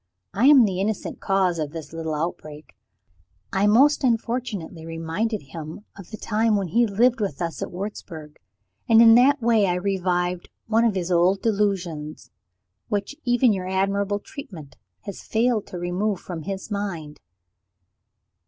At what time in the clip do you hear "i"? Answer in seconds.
0.33-0.47, 3.53-3.67, 9.67-9.75